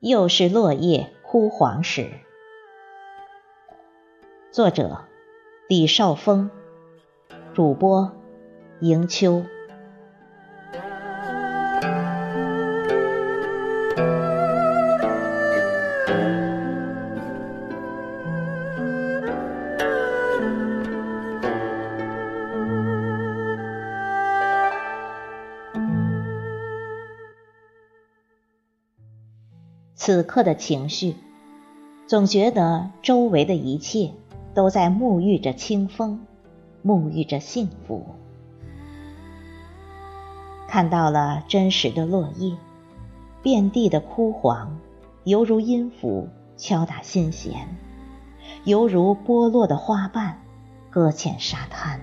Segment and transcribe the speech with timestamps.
[0.00, 2.12] 又是落叶枯黄时。
[4.52, 5.06] 作者：
[5.68, 6.50] 李少峰，
[7.52, 8.12] 主播：
[8.78, 9.42] 迎秋。
[30.08, 31.16] 此刻的情绪，
[32.06, 34.10] 总觉得周围的一切
[34.54, 36.24] 都在沐浴着清风，
[36.82, 38.06] 沐浴着幸福。
[40.66, 42.56] 看到了真实的落叶，
[43.42, 44.78] 遍地的枯黄，
[45.24, 47.76] 犹如音符敲打心弦，
[48.64, 50.40] 犹如剥落的花瓣
[50.88, 52.00] 搁浅沙滩。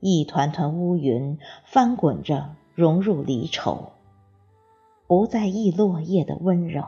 [0.00, 3.91] 一团团乌云翻滚着，融入离愁。
[5.12, 6.86] 不在意落叶的温柔，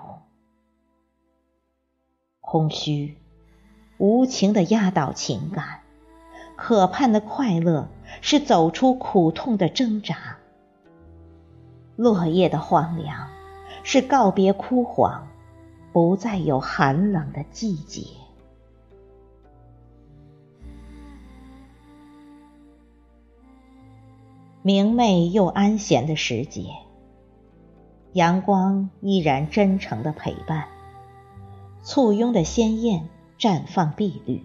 [2.41, 3.19] 空虚
[3.98, 5.83] 无情的压倒情感，
[6.56, 7.91] 可盼的快乐
[8.22, 10.39] 是走出苦痛的挣扎。
[11.97, 13.28] 落叶的荒凉
[13.83, 15.28] 是告别枯黄，
[15.92, 18.06] 不再有寒冷的季节。
[24.62, 26.83] 明媚又安闲的时节。
[28.14, 30.68] 阳光依然真诚的陪伴，
[31.82, 33.08] 簇拥的鲜艳
[33.40, 34.44] 绽放碧绿，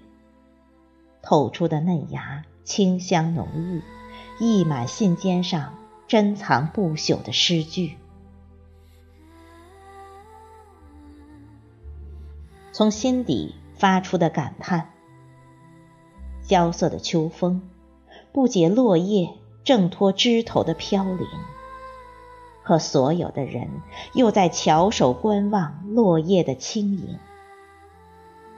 [1.22, 3.84] 透出的嫩芽清香浓郁，
[4.40, 5.76] 溢满信笺上
[6.08, 7.96] 珍藏不朽的诗句。
[12.72, 14.90] 从心底发出的感叹：
[16.42, 17.62] 萧瑟的秋风，
[18.34, 21.28] 不解落叶挣脱枝头的飘零。
[22.70, 23.68] 可所有的人
[24.14, 27.18] 又在翘首观望落叶的轻盈，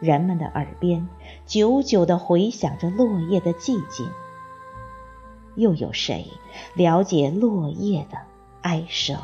[0.01, 1.07] 人们的耳边
[1.45, 4.11] 久久地回响着落叶的寂静。
[5.55, 6.27] 又有谁
[6.73, 8.17] 了解落叶的
[8.63, 9.17] 哀声？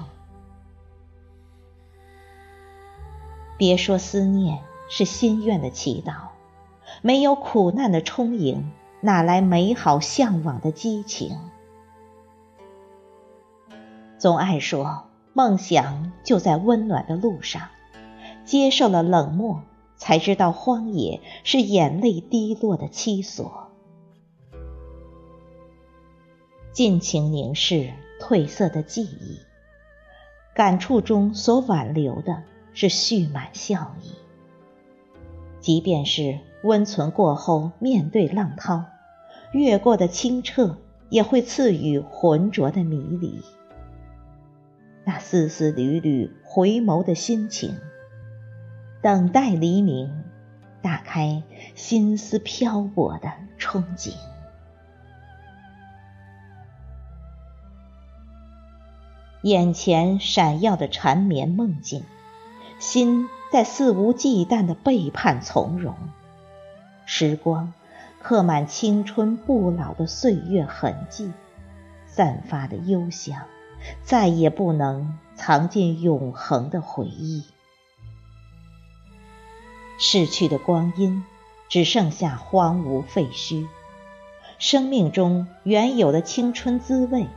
[3.58, 6.14] 别说思念是心愿的祈祷，
[7.02, 8.72] 没有苦难的充盈，
[9.02, 11.38] 哪来美好向往的激情？
[14.28, 17.70] 总爱说梦想就在温暖的路上，
[18.44, 19.62] 接受了冷漠，
[19.96, 23.70] 才知道荒野是眼泪滴落的栖所。
[26.74, 29.40] 尽情凝视褪色的记忆，
[30.54, 34.12] 感触中所挽留的是蓄满笑意。
[35.62, 38.84] 即便是温存过后，面对浪涛，
[39.54, 40.76] 越过的清澈
[41.08, 43.42] 也会赐予浑浊的迷离。
[45.08, 47.78] 那丝丝缕缕回眸的心情，
[49.02, 50.26] 等待黎明，
[50.82, 51.44] 打开
[51.76, 54.12] 心思漂泊的憧憬。
[59.44, 62.04] 眼前闪耀的缠绵梦境，
[62.78, 65.96] 心在肆无忌惮的背叛从容。
[67.06, 67.72] 时光
[68.22, 71.32] 刻满青春不老的岁月痕迹，
[72.08, 73.44] 散发的幽香。
[74.04, 77.44] 再也不能藏进永恒的回忆。
[80.00, 81.24] 逝去的光阴，
[81.70, 83.68] 只剩下荒芜废墟。
[84.60, 87.28] 生命中原有的青春滋味，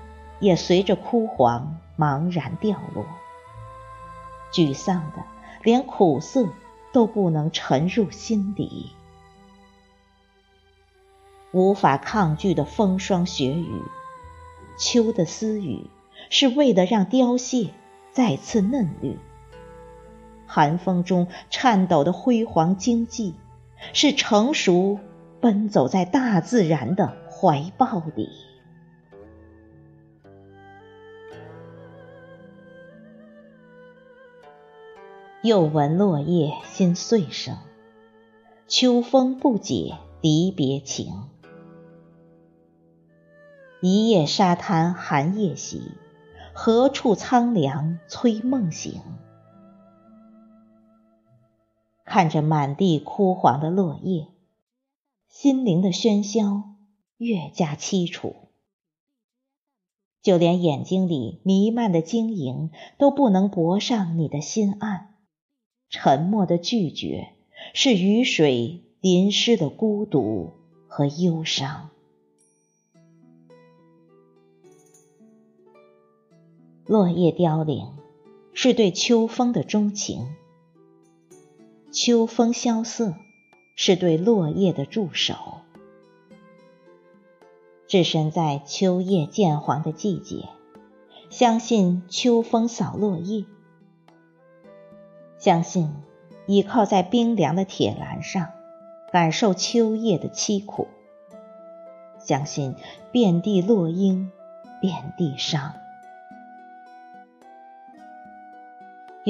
[0.40, 3.04] 也随着枯黄茫然掉落。
[4.52, 5.24] 沮丧的，
[5.62, 6.48] 连苦涩
[6.92, 8.90] 都不能沉入心底。
[11.52, 13.82] 无法抗拒的风霜雪雨，
[14.78, 15.88] 秋的私语。
[16.30, 17.70] 是为了让凋谢
[18.12, 19.18] 再次嫩绿，
[20.46, 23.34] 寒风中颤抖的辉煌经济，
[23.93, 24.99] 是成熟
[25.40, 28.31] 奔走在大自然的怀抱里。
[35.43, 37.56] 又闻落叶心碎声，
[38.69, 41.28] 秋风不解离别情。
[43.81, 45.93] 一夜沙滩寒夜袭。
[46.62, 49.00] 何处苍凉催梦醒？
[52.04, 54.26] 看着满地枯黄的落叶，
[55.26, 56.74] 心灵的喧嚣
[57.16, 58.50] 越加凄楚。
[60.20, 65.14] 就连眼睛里弥漫的晶莹都不能博上你的心岸。
[65.88, 67.32] 沉默的拒绝，
[67.72, 70.52] 是雨水淋湿的孤独
[70.88, 71.88] 和忧伤。
[76.90, 77.87] 落叶凋零，
[78.52, 80.26] 是对秋风的钟情；
[81.92, 83.14] 秋风萧瑟，
[83.76, 85.37] 是对落叶的驻守。
[87.87, 90.48] 置身在秋叶渐黄的季节，
[91.28, 93.44] 相信秋风扫落叶，
[95.38, 95.94] 相信
[96.48, 98.48] 倚靠在冰凉的铁栏上，
[99.12, 100.88] 感受秋叶的凄苦，
[102.19, 102.75] 相信
[103.12, 104.32] 遍地落英，
[104.81, 105.75] 遍地伤。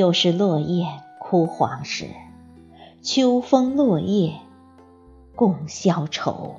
[0.00, 0.87] 又是落叶
[1.19, 2.06] 枯黄时，
[3.02, 4.32] 秋风落叶
[5.37, 6.55] 共消愁。